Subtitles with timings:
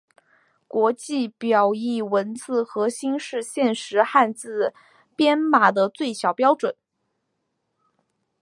[0.67, 4.73] 国际表意文字核心是现时汉字
[5.15, 6.75] 编码的最小标准。